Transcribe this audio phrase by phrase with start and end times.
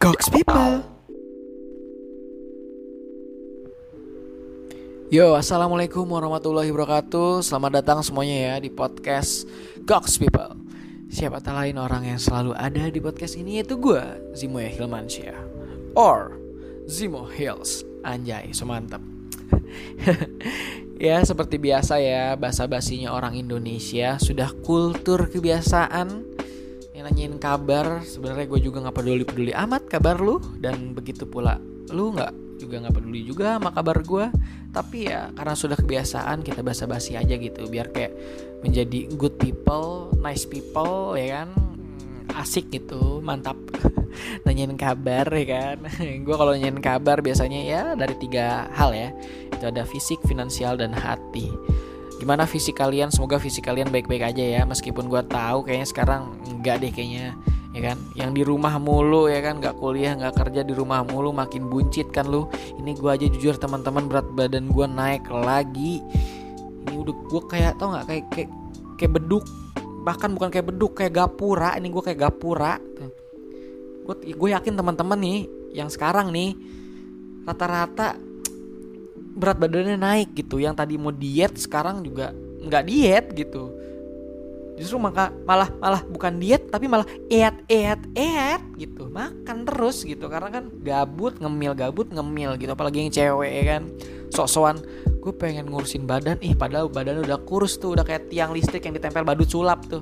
[0.00, 0.84] Cox People.
[5.08, 7.40] Yo, assalamualaikum warahmatullahi wabarakatuh.
[7.40, 9.48] Selamat datang semuanya ya di podcast
[9.88, 10.60] Cox People.
[11.08, 14.04] Siapa tak lain orang yang selalu ada di podcast ini yaitu gue,
[14.36, 15.40] Zimo Hilmansyah.
[15.96, 16.36] Or
[16.84, 17.82] Zimo Hills.
[18.04, 19.00] Anjay, semantap.
[21.08, 26.29] ya seperti biasa ya, bahasa basinya orang Indonesia sudah kultur kebiasaan
[27.00, 28.04] yang nanyain kabar.
[28.04, 30.36] Sebenarnya gue juga nggak peduli peduli amat kabar lu.
[30.60, 31.56] Dan begitu pula
[31.88, 34.28] lu nggak juga nggak peduli juga sama kabar gue
[34.70, 37.66] tapi ya karena sudah kebiasaan kita basa-basi aja gitu.
[37.66, 38.12] Biar kayak
[38.60, 41.48] menjadi good people nice people ya kan?
[41.56, 43.56] Hmm, asik gitu mantap.
[44.44, 45.76] Nanyain kabar ya kan?
[46.26, 49.14] Gue kalau nanyain kabar biasanya ya dari tiga hal ya.
[49.54, 51.50] Itu ada fisik finansial dan hati
[52.20, 53.08] gimana fisik kalian?
[53.08, 54.62] Semoga fisik kalian baik-baik aja ya.
[54.68, 57.32] Meskipun gue tahu kayaknya sekarang enggak deh kayaknya
[57.72, 57.98] ya kan?
[58.12, 59.58] Yang di rumah mulu ya kan?
[59.58, 62.44] Nggak kuliah nggak kerja di rumah mulu makin buncit kan lu?
[62.76, 66.04] Ini gue aja jujur teman-teman berat badan gue naik lagi.
[66.84, 68.04] Ini udah gue kayak tau nggak?
[68.04, 68.50] Kayak kayak
[69.00, 69.44] kayak beduk.
[70.04, 71.80] Bahkan bukan kayak beduk kayak gapura.
[71.80, 72.76] Ini gue kayak gapura.
[74.10, 75.38] Gue yakin teman-teman nih
[75.72, 76.52] yang sekarang nih
[77.46, 78.18] rata-rata
[79.34, 80.58] berat badannya naik gitu.
[80.58, 83.72] Yang tadi mau diet sekarang juga nggak diet gitu.
[84.80, 89.12] Justru maka malah malah bukan diet tapi malah eat eat eat gitu.
[89.12, 92.72] Makan terus gitu karena kan gabut ngemil gabut ngemil gitu.
[92.72, 93.82] Apalagi yang cewek ya kan?
[94.32, 94.80] Sok-sokan
[95.20, 96.40] gue pengen ngurusin badan.
[96.40, 100.00] Ih padahal badan udah kurus tuh udah kayak tiang listrik yang ditempel badut sulap tuh.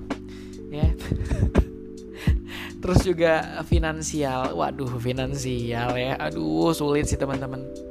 [0.71, 0.95] Ya.
[2.83, 4.55] Terus juga finansial.
[4.55, 6.15] Waduh finansial ya.
[6.23, 7.88] Aduh sulit sih teman-teman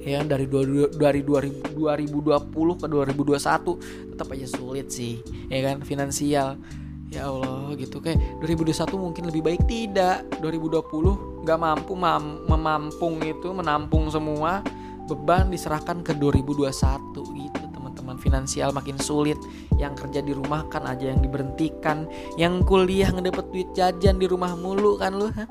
[0.00, 3.76] ya dari dua- dari 2000 2020 ke 2021
[4.16, 6.56] tetap aja sulit sih ya kan finansial.
[7.10, 7.98] Ya Allah gitu.
[7.98, 10.22] Kayak 2021 mungkin lebih baik tidak.
[10.38, 14.62] 2020 nggak mampu mam- memampung itu menampung semua
[15.10, 16.70] beban diserahkan ke 2021
[17.34, 18.14] gitu teman-teman.
[18.14, 19.34] Finansial makin sulit.
[19.74, 22.06] Yang kerja di rumah kan aja yang diberhentikan.
[22.38, 25.50] Yang kuliah ngedapet duit jajan di rumah mulu kan lu hah?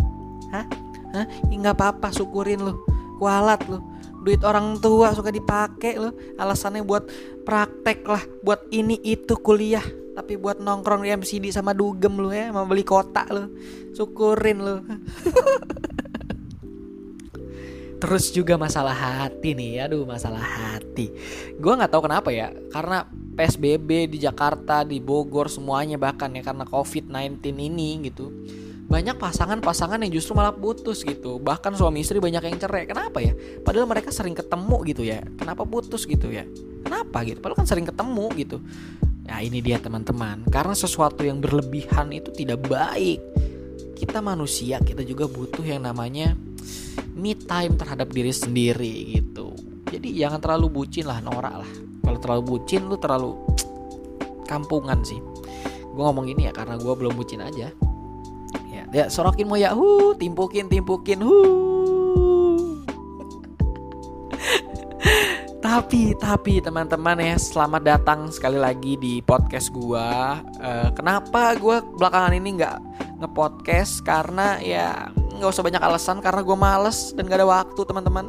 [0.55, 0.65] Hah?
[1.11, 1.25] Hah?
[1.51, 2.79] Nggak apa-apa syukurin lu.
[3.19, 3.83] Kualat lu
[4.23, 6.13] duit orang tua suka dipakai loh.
[6.37, 7.07] Alasannya buat
[7.43, 9.83] praktek lah buat ini itu kuliah.
[10.15, 13.47] Tapi buat nongkrong di MCD sama dugem lu ya mau beli kotak lu
[13.95, 14.75] syukurin lu
[17.99, 21.11] terus juga masalah hati nih aduh masalah hati.
[21.59, 23.03] Gue nggak tahu kenapa ya karena
[23.35, 28.31] PSBB di Jakarta di Bogor semuanya bahkan ya karena COVID-19 ini gitu
[28.89, 31.37] banyak pasangan-pasangan yang justru malah putus gitu.
[31.37, 32.89] Bahkan suami istri banyak yang cerai.
[32.89, 33.37] Kenapa ya?
[33.61, 35.21] Padahal mereka sering ketemu gitu ya.
[35.37, 36.41] Kenapa putus gitu ya?
[36.81, 37.37] Kenapa gitu?
[37.37, 38.57] Padahal kan sering ketemu gitu.
[39.29, 40.41] Nah ini dia teman-teman.
[40.49, 43.21] Karena sesuatu yang berlebihan itu tidak baik.
[43.93, 46.33] Kita manusia kita juga butuh yang namanya
[47.13, 49.53] me time terhadap diri sendiri gitu.
[49.85, 51.71] Jadi jangan terlalu bucin lah norak lah.
[52.09, 53.37] Kalau terlalu bucin lu terlalu
[54.49, 55.21] kampungan sih.
[55.93, 57.69] Gue ngomong gini ya karena gue belum bucin aja
[58.89, 61.37] ya sorokin mau ya hu timpukin timpukin hu.
[65.59, 70.41] Tapi tapi teman-teman ya selamat datang sekali lagi di podcast gua.
[70.57, 72.77] Eh, kenapa gua belakangan ini nggak
[73.21, 74.01] ngepodcast?
[74.01, 78.27] Karena ya nggak usah banyak alasan karena gue males dan gak ada waktu teman-teman.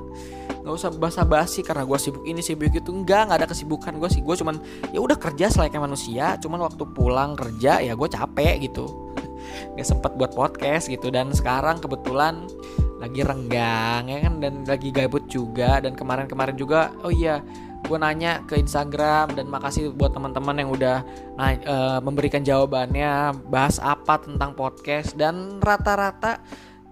[0.61, 2.93] Nggak usah basa-basi karena gue sibuk ini sibuk itu.
[2.93, 4.21] Enggak nggak ada kesibukan gue sih.
[4.21, 4.61] Gue cuman
[4.93, 9.10] ya udah kerja selayaknya manusia cuman waktu pulang kerja ya gue capek gitu
[9.77, 11.09] nggak sempet buat podcast gitu.
[11.09, 12.47] Dan sekarang kebetulan
[13.01, 14.35] lagi renggang ya kan?
[14.43, 15.79] Dan lagi gabut juga.
[15.79, 17.41] Dan kemarin-kemarin juga oh iya
[17.81, 20.99] gue nanya ke Instagram dan makasih buat teman-teman yang udah
[21.41, 25.17] eh, memberikan jawabannya bahas apa tentang podcast.
[25.17, 26.39] Dan rata-rata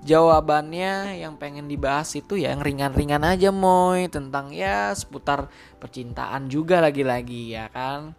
[0.09, 5.51] jawabannya yang pengen dibahas itu ya yang ringan-ringan aja moy tentang ya seputar
[5.83, 8.15] percintaan juga lagi-lagi ya kan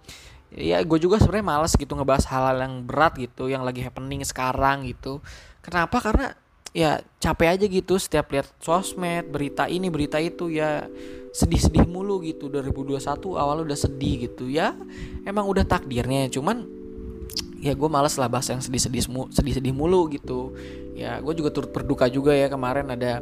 [0.54, 4.86] ya gue juga sebenarnya males gitu ngebahas hal-hal yang berat gitu yang lagi happening sekarang
[4.90, 5.22] gitu.
[5.62, 6.02] Kenapa?
[6.02, 6.34] Karena
[6.70, 10.90] ya capek aja gitu setiap lihat sosmed berita ini berita itu ya.
[11.30, 13.06] Sedih-sedih mulu gitu 2021
[13.38, 14.74] awal udah sedih gitu ya.
[15.22, 16.66] Emang udah takdirnya cuman
[17.62, 20.58] ya gue males lah bahas yang sedih-sedih sedih-sedih mulu gitu.
[20.98, 23.22] Ya gue juga turut berduka juga ya kemarin ada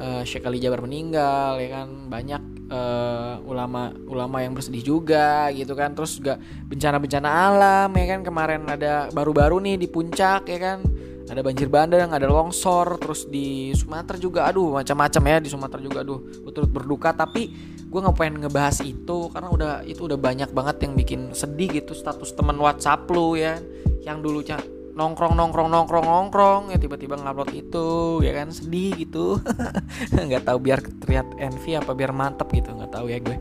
[0.00, 2.08] eh, Syekh Ali Jabar meninggal ya kan.
[2.08, 2.42] Banyak
[2.74, 5.94] eh, ulama ulama yang bersedih juga gitu kan.
[5.94, 8.20] Terus juga bencana-bencana alam ya kan.
[8.26, 10.78] Kemarin ada baru-baru nih di puncak ya kan.
[11.24, 16.04] Ada banjir bandang, ada longsor, terus di Sumatera juga, aduh macam-macam ya di Sumatera juga,
[16.04, 16.20] aduh
[16.52, 17.16] turut berduka.
[17.16, 17.48] Tapi
[17.88, 21.96] gue nggak pengen ngebahas itu karena udah itu udah banyak banget yang bikin sedih gitu
[21.96, 23.56] status teman WhatsApp lu ya,
[24.04, 24.60] yang dulunya
[24.94, 28.48] nongkrong nongkrong nongkrong nongkrong ya tiba-tiba ngupload itu ya kan?
[28.54, 29.42] Sedih gitu.
[30.14, 33.36] Nggak tahu biar terlihat envy apa biar mantep gitu nggak tahu ya gue.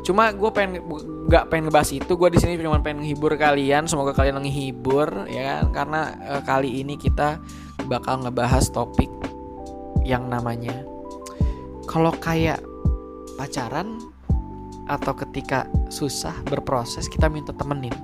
[0.00, 0.80] Cuma gue pengen
[1.28, 5.60] nggak pengen ngebahas itu gue di sini cuma pengen menghibur kalian semoga kalian menghibur ya
[5.60, 5.64] kan?
[5.70, 7.38] Karena e, kali ini kita
[7.84, 9.12] bakal ngebahas topik
[10.02, 10.84] yang namanya
[11.84, 12.64] kalau kayak
[13.36, 14.00] pacaran
[14.90, 17.94] atau ketika susah berproses kita minta temenin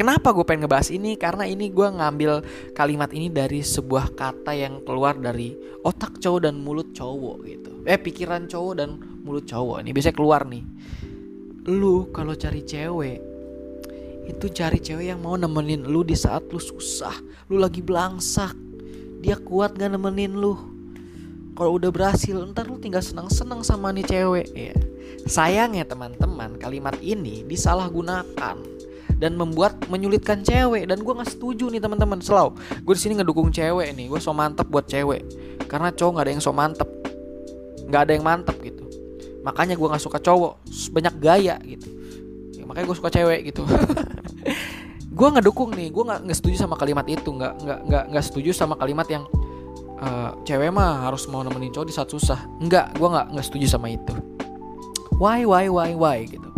[0.00, 1.20] kenapa gue pengen ngebahas ini?
[1.20, 2.40] Karena ini gue ngambil
[2.72, 5.52] kalimat ini dari sebuah kata yang keluar dari
[5.84, 7.84] otak cowok dan mulut cowok gitu.
[7.84, 10.64] Eh pikiran cowok dan mulut cowok ini biasanya keluar nih.
[11.68, 13.20] Lu kalau cari cewek
[14.24, 17.20] itu cari cewek yang mau nemenin lu di saat lu susah
[17.52, 18.56] lu lagi belangsak.
[19.20, 20.56] Dia kuat gak nemenin lu?
[21.52, 24.48] Kalau udah berhasil ntar lu tinggal senang-senang sama nih cewek.
[24.56, 24.72] Ya
[25.28, 28.79] sayangnya teman-teman kalimat ini disalahgunakan
[29.20, 30.88] dan membuat menyulitkan cewek.
[30.88, 32.18] Dan gue nggak setuju nih teman-teman.
[32.24, 34.08] Selalu gue di sini ngedukung cewek nih.
[34.08, 35.22] Gue so mantep buat cewek.
[35.68, 36.88] Karena cowok nggak ada yang so mantep.
[37.86, 38.84] Nggak ada yang mantep gitu.
[39.44, 40.64] Makanya gue nggak suka cowok.
[40.90, 41.86] Banyak gaya gitu.
[42.56, 43.62] Ya, makanya gue suka cewek gitu.
[45.20, 45.92] Gue ngedukung nih.
[45.92, 47.28] Gue nggak setuju sama kalimat itu.
[47.28, 49.28] Nggak nggak nggak nggak setuju sama kalimat yang
[50.00, 52.40] uh, cewek mah harus mau nemenin cowok di saat susah.
[52.56, 54.16] Nggak gue nggak nggak setuju sama itu.
[55.20, 56.49] Why why why why gitu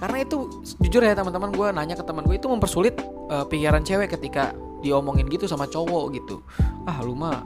[0.00, 0.48] karena itu
[0.80, 2.96] jujur ya teman-teman gue nanya ke teman gue itu mempersulit
[3.28, 6.40] uh, pikiran cewek ketika diomongin gitu sama cowok gitu.
[6.88, 7.44] Ah lu mah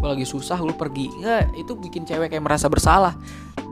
[0.00, 1.12] gue lagi susah lu pergi.
[1.20, 3.12] Nggak itu bikin cewek kayak merasa bersalah.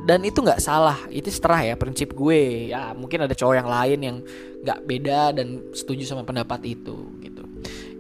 [0.05, 2.69] Dan itu nggak salah itu setelah ya prinsip gue.
[2.69, 4.17] Ya mungkin ada cowok yang lain yang
[4.61, 7.43] nggak beda dan setuju sama pendapat itu gitu.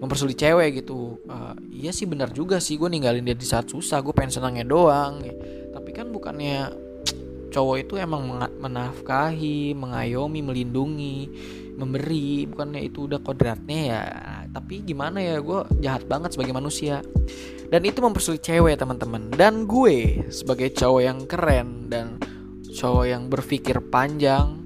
[0.04, 1.16] Mempersulit cewek gitu.
[1.24, 4.68] Uh, iya sih benar juga sih gue ninggalin dia di saat susah gue pengen senangnya
[4.68, 5.32] doang ya.
[5.72, 6.89] tapi kan bukannya
[7.50, 8.30] cowok itu emang
[8.62, 11.16] menafkahi mengayomi melindungi
[11.74, 14.02] memberi bukannya itu udah kodratnya ya.
[14.52, 17.00] Tapi gimana ya gue jahat banget sebagai manusia.
[17.70, 19.30] Dan itu mempersulit cewek teman-teman.
[19.32, 22.20] Dan gue sebagai cowok yang keren dan
[22.70, 24.60] cowok yang berpikir panjang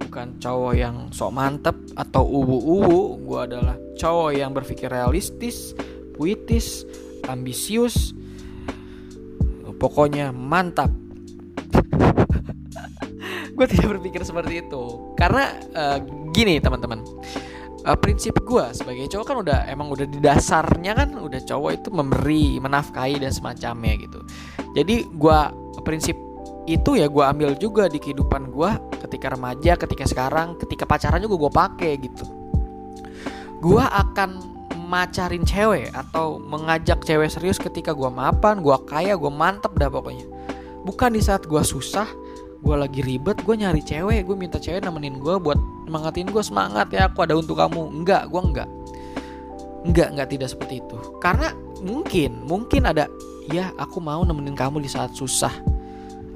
[0.00, 5.76] bukan cowok yang sok mantep atau uwu-uwu gue adalah cowok yang berpikir realistis
[6.16, 6.82] puitis
[7.30, 8.16] ambisius
[9.78, 10.90] pokoknya mantap
[13.60, 15.12] gue tidak berpikir seperti itu.
[15.20, 16.00] Karena uh,
[16.32, 17.04] gini teman-teman.
[17.84, 21.88] Uh, prinsip gue sebagai cowok kan udah emang udah di dasarnya kan udah cowok itu
[21.92, 24.24] memberi menafkahi dan semacamnya gitu.
[24.72, 25.38] Jadi gue
[25.84, 26.16] prinsip
[26.64, 28.70] itu ya gue ambil juga di kehidupan gue
[29.04, 32.24] ketika remaja ketika sekarang ketika pacaran juga gue pakai gitu.
[33.60, 39.72] Gue akan macarin cewek atau mengajak cewek serius ketika gue mapan gue kaya gue mantep
[39.76, 40.28] dah pokoknya.
[40.84, 42.08] Bukan di saat gue susah
[42.60, 45.56] gue lagi ribet gue nyari cewek gue minta cewek nemenin gue buat
[45.88, 47.90] semangatin gue semangat ya aku ada untuk kamu.
[47.90, 48.68] Enggak gue enggak.
[49.82, 50.96] Enggak enggak tidak seperti itu.
[51.18, 51.50] Karena
[51.82, 53.10] mungkin mungkin ada
[53.50, 55.50] ya aku mau nemenin kamu di saat susah.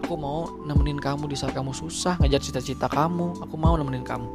[0.04, 3.44] Aku mau nemenin kamu di saat kamu susah ngajar cita-cita kamu.
[3.46, 4.26] Aku mau nemenin kamu.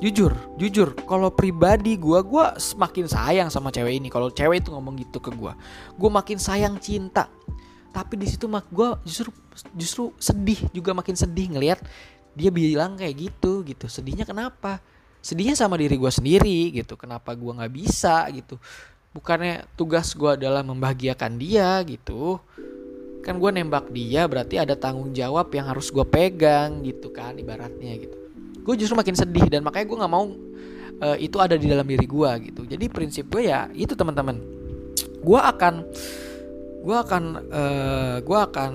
[0.00, 4.06] Jujur jujur kalau pribadi gue gue semakin sayang sama cewek ini.
[4.06, 5.52] Kalau cewek itu ngomong gitu ke gue
[5.98, 7.26] gue makin sayang cinta
[7.90, 9.34] tapi di situ mak gue justru
[9.74, 11.82] justru sedih juga makin sedih ngelihat
[12.34, 13.90] dia bilang kayak gitu gitu.
[13.90, 14.78] Sedihnya kenapa?
[15.20, 16.94] Sedihnya sama diri gue sendiri gitu.
[16.94, 18.56] Kenapa gue nggak bisa gitu.
[19.10, 22.38] Bukannya tugas gue adalah membahagiakan dia gitu.
[23.20, 27.98] Kan gue nembak dia berarti ada tanggung jawab yang harus gue pegang gitu kan ibaratnya
[27.98, 28.16] gitu.
[28.62, 30.24] Gue justru makin sedih dan makanya gue nggak mau
[31.04, 32.62] uh, itu ada di dalam diri gue gitu.
[32.64, 34.38] Jadi prinsip gue ya itu teman-teman.
[35.20, 35.84] Gue akan
[36.80, 38.72] gue akan uh, eh, gue akan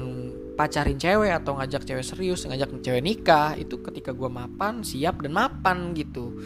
[0.56, 5.36] pacarin cewek atau ngajak cewek serius ngajak cewek nikah itu ketika gue mapan siap dan
[5.36, 6.38] mapan gitu.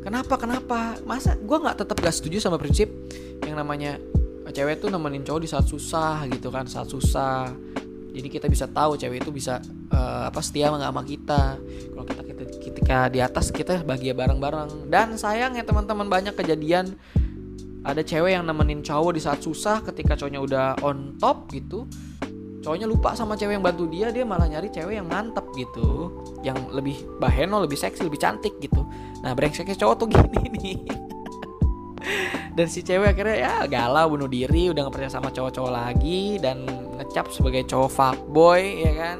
[0.00, 0.96] Kenapa kenapa?
[1.04, 2.88] Masa gue nggak tetap gak setuju sama prinsip
[3.44, 4.00] yang namanya
[4.50, 7.48] cewek tuh nemenin cowok di saat susah gitu kan saat susah.
[8.10, 9.62] Jadi kita bisa tahu cewek itu bisa
[9.94, 11.56] uh, apa setia sama kita.
[11.94, 14.90] Kalau kita kita ketika di atas kita bahagia bareng-bareng.
[14.90, 16.98] Dan sayang ya teman-teman banyak kejadian
[17.80, 21.88] ada cewek yang nemenin cowok di saat susah ketika cowoknya udah on top gitu.
[22.60, 26.12] Cowoknya lupa sama cewek yang bantu dia dia malah nyari cewek yang mantep gitu.
[26.44, 28.84] Yang lebih baheno lebih seksi lebih cantik gitu.
[29.24, 30.78] Nah brengseknya cowok tuh gini nih.
[32.52, 36.68] Dan si cewek akhirnya ya galau bunuh diri udah gak percaya sama cowok-cowok lagi dan
[37.00, 39.18] ngecap sebagai cowok fuckboy ya kan?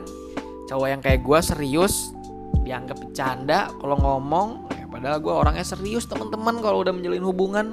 [0.69, 2.13] Cowok yang kayak gue serius
[2.61, 7.67] dianggap bercanda kalau ngomong ya padahal gue orangnya serius teman-teman kalau udah menjalin hubungan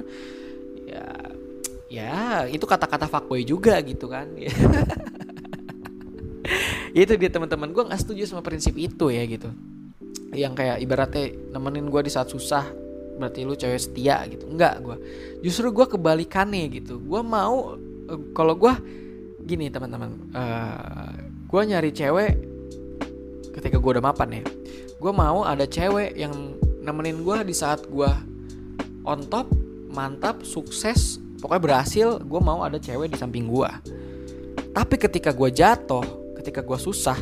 [1.88, 4.28] ya itu kata-kata fuckboy juga gitu kan.
[6.96, 7.72] Itu dia teman-teman.
[7.72, 9.52] Gue nggak setuju sama prinsip itu ya gitu.
[10.32, 12.64] Yang kayak ibaratnya nemenin gue di saat susah
[13.18, 14.46] berarti lu cewek setia gitu.
[14.48, 14.96] Enggak gue
[15.44, 17.02] justru gue kebalikannya gitu.
[17.02, 17.76] Gue mau
[18.08, 18.72] uh, kalau gue
[19.44, 20.10] gini teman-teman.
[20.32, 21.12] Uh,
[21.48, 22.32] gue nyari cewek
[23.52, 24.44] ketika gue udah mapan ya.
[24.98, 28.10] Gue mau ada cewek yang nemenin gue di saat gue
[29.04, 29.50] on top
[29.88, 33.70] mantap sukses pokoknya berhasil gue mau ada cewek di samping gue
[34.78, 36.04] tapi ketika gue jatuh
[36.38, 37.18] ketika gue susah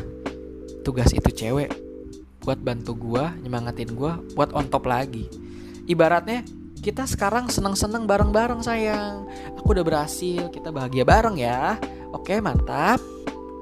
[0.87, 1.67] tugas itu cewek.
[2.39, 5.27] Buat bantu gue nyemangatin gue buat on top lagi.
[5.83, 6.47] Ibaratnya
[6.79, 9.27] kita sekarang seneng-seneng bareng-bareng sayang.
[9.59, 11.75] Aku udah berhasil kita bahagia bareng ya.
[12.15, 13.03] Oke mantap.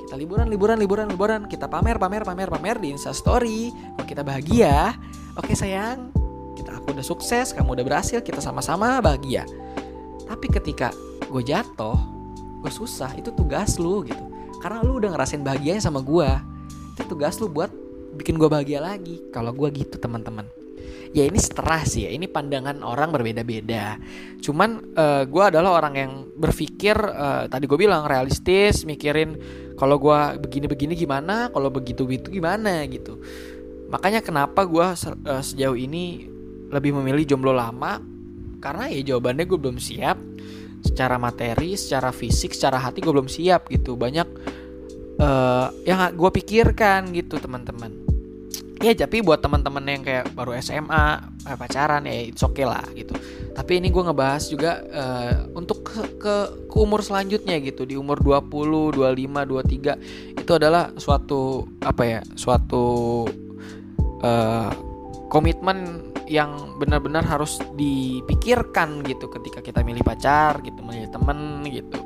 [0.05, 1.41] Kita liburan liburan liburan liburan.
[1.49, 3.73] Kita pamer pamer pamer pamer di insta story.
[3.97, 4.93] Kalau kita bahagia.
[5.33, 6.13] Oke sayang.
[6.53, 9.49] Kita aku udah sukses kamu udah berhasil kita sama-sama bahagia
[10.25, 10.89] tapi ketika
[11.29, 12.15] gue jatuh
[12.65, 14.25] gue susah itu tugas lu gitu.
[14.57, 16.25] Karena lu udah ngerasain bahagianya sama gue
[16.97, 17.69] itu tugas lu buat
[18.17, 19.21] bikin gue bahagia lagi.
[19.29, 20.49] Kalau gue gitu teman-teman.
[21.13, 24.01] Ya ini setelah sih ya ini pandangan orang berbeda-beda.
[24.41, 29.37] Cuman uh, eh, gue adalah orang yang berpikir uh, tadi gue bilang realistis mikirin
[29.77, 33.21] kalau gue begini-begini gimana kalau begitu begitu gimana gitu.
[33.93, 36.25] Makanya kenapa gue uh, sejauh ini
[36.73, 38.14] lebih memilih jomblo lama
[38.59, 40.17] karena ya jawabannya gue belum siap.
[40.85, 43.97] Secara materi secara fisik secara hati gue belum siap gitu.
[43.97, 44.27] Banyak
[45.19, 48.05] uh, yang gue pikirkan gitu teman-teman.
[48.83, 51.05] Ya tapi buat teman-teman yang kayak baru SMA
[51.47, 53.17] eh, pacaran ya it's okay lah gitu.
[53.55, 56.35] Tapi ini gue ngebahas juga uh, untuk ke, ke
[56.67, 57.87] ke umur selanjutnya gitu.
[57.87, 62.85] Di umur 20 25 23 itu adalah suatu apa ya suatu
[64.21, 64.69] uh,
[65.31, 72.01] komitmen yang benar-benar harus dipikirkan gitu ketika kita milih pacar gitu milih temen gitu.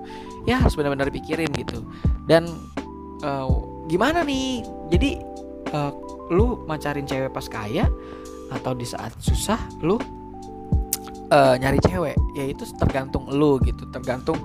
[0.48, 1.84] Ya harus benar-benar dipikirin gitu.
[2.28, 2.48] Dan
[3.24, 3.48] uh,
[3.88, 4.64] gimana nih?
[4.92, 5.20] Jadi
[5.72, 5.92] uh,
[6.30, 7.88] lu macarin cewek pas kaya
[8.50, 9.96] atau di saat susah lu
[11.32, 12.18] uh, nyari cewek?
[12.36, 14.40] Ya itu tergantung lu gitu tergantung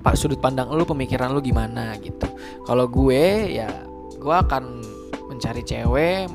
[0.00, 2.24] pak sudut pandang lu pemikiran lu gimana gitu.
[2.64, 3.68] Kalau gue ya
[4.16, 4.80] gue akan
[5.28, 6.28] mencari cewek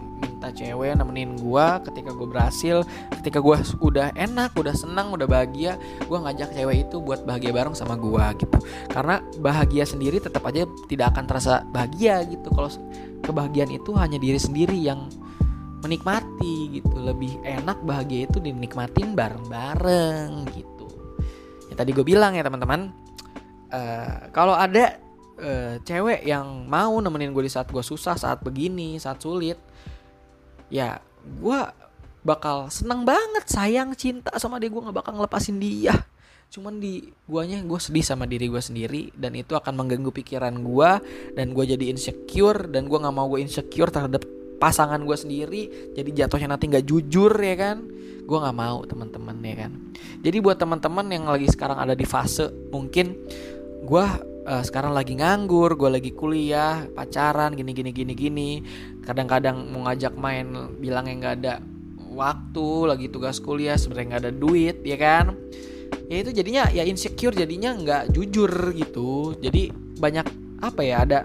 [0.46, 2.78] minta cewek nemenin gue ketika gue berhasil
[3.18, 5.74] ketika gue udah enak udah senang udah bahagia
[6.06, 8.58] gue ngajak cewek itu buat bahagia bareng sama gue gitu.
[8.94, 12.54] Karena bahagia sendiri tetap aja tidak akan terasa bahagia gitu.
[12.54, 12.70] Kalau
[13.26, 15.10] kebahagiaan itu hanya diri sendiri yang
[15.82, 16.94] menikmati gitu.
[16.94, 20.86] Lebih enak bahagia itu dinikmatin bareng-bareng gitu.
[21.74, 22.94] Ya tadi gue bilang ya teman-teman
[23.74, 25.02] uh, kalau ada
[25.42, 29.58] uh, cewek yang mau nemenin gue di saat gue susah saat begini saat sulit
[30.76, 31.60] ya gue
[32.26, 35.96] bakal seneng banget sayang cinta sama dia gue nggak bakal ngelepasin dia.
[36.52, 40.92] Cuman di guanya gue sedih sama diri gue sendiri dan itu akan mengganggu pikiran gue
[41.38, 44.28] dan gue jadi insecure dan gue nggak mau gue insecure terhadap
[44.60, 45.64] pasangan gue sendiri.
[45.96, 47.78] Jadi jatuhnya nanti nggak jujur ya kan?
[48.26, 49.72] Gue nggak mau teman-teman ya kan?
[50.26, 53.16] Jadi buat teman-teman yang lagi sekarang ada di fase mungkin
[53.86, 54.06] gue
[54.46, 58.50] uh, sekarang lagi nganggur, gue lagi kuliah, pacaran, gini gini gini gini.
[59.02, 61.54] Kadang-kadang mau ngajak main, bilang yang nggak ada
[62.14, 65.36] waktu, lagi tugas kuliah, sebenarnya nggak ada duit, ya kan?
[66.06, 69.34] Ya itu jadinya ya insecure, jadinya nggak jujur gitu.
[69.42, 70.26] Jadi banyak
[70.62, 71.20] apa ya ada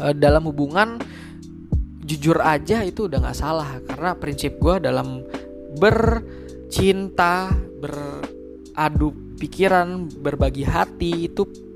[0.00, 1.02] uh, dalam hubungan
[2.06, 5.22] jujur aja itu udah nggak salah karena prinsip gue dalam
[5.78, 11.69] bercinta beradu pikiran berbagi hati itu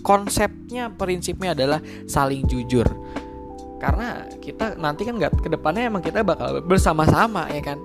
[0.00, 2.86] konsepnya prinsipnya adalah saling jujur.
[3.80, 7.80] Karena kita nanti kan nggak ke depannya emang kita bakal bersama-sama ya kan?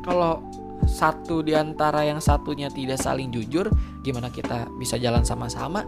[0.00, 0.40] Kalau
[0.86, 3.68] satu di antara yang satunya tidak saling jujur
[4.06, 5.82] gimana kita bisa jalan sama-sama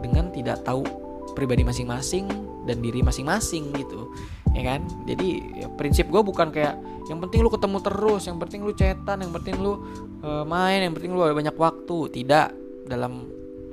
[0.00, 0.86] dengan tidak tahu
[1.34, 2.30] pribadi masing-masing
[2.64, 4.08] dan diri masing-masing gitu
[4.56, 4.80] ya kan?
[5.04, 9.24] Jadi ya, prinsip gue bukan kayak yang penting lu ketemu terus yang penting lu cetan
[9.24, 9.80] yang penting lu
[10.24, 11.98] uh, main yang penting lu ada banyak waktu.
[12.22, 12.48] Tidak.
[12.88, 13.28] Dalam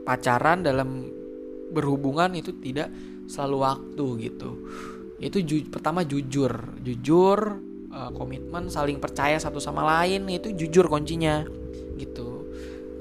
[0.05, 1.09] pacaran dalam
[1.73, 2.93] berhubungan itu tidak
[3.25, 4.49] selalu waktu gitu.
[5.17, 7.39] Itu ju pertama jujur jujur
[7.89, 11.41] uh, komitmen saling percaya satu sama lain itu jujur kuncinya
[11.97, 12.45] gitu.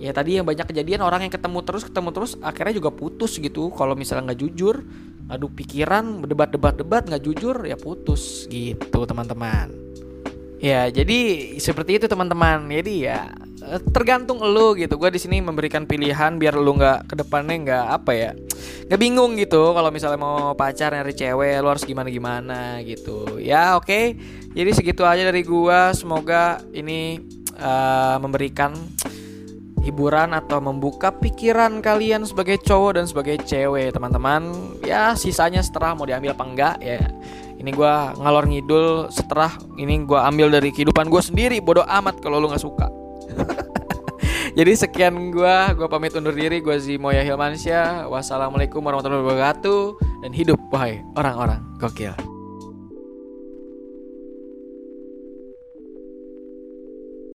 [0.00, 3.70] Ya tadi yang banyak kejadian orang yang ketemu terus ketemu terus akhirnya juga putus gitu.
[3.76, 4.82] Kalau misalnya nggak jujur
[5.24, 9.70] adu pikiran berdebat debat debat nggak jujur ya putus gitu teman-teman.
[10.58, 12.64] Ya jadi seperti itu teman-teman.
[12.72, 13.28] Jadi ya
[13.92, 15.00] tergantung lo gitu.
[15.00, 18.30] Gue di sini memberikan pilihan biar lo nggak ke depannya nggak apa ya
[18.88, 19.72] nggak bingung gitu.
[19.72, 23.40] Kalau misalnya mau pacar nyari cewek lo harus gimana gimana gitu.
[23.40, 23.86] Ya oke.
[23.88, 24.04] Okay.
[24.54, 27.18] jadi segitu aja dari gue semoga ini
[27.58, 28.76] uh, memberikan
[29.84, 34.72] hiburan atau membuka pikiran kalian sebagai cowok dan sebagai cewek teman-teman.
[34.84, 37.00] Ya sisanya setelah mau diambil apa enggak ya.
[37.54, 41.56] Ini gue ngalor ngidul setelah ini gue ambil dari kehidupan gue sendiri.
[41.64, 43.03] Bodoh amat kalau lu nggak suka
[44.58, 48.10] jadi sekian gue gue pamit undur diri gue Zimoya Hilmansyah.
[48.10, 49.82] Wassalamualaikum warahmatullahi wabarakatuh.
[50.24, 52.33] Dan hidup wahai orang-orang gokil